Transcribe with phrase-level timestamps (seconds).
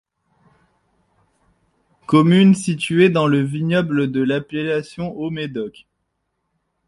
[2.07, 5.85] Commune située dans le vignoble de l’appellation haut-médoc.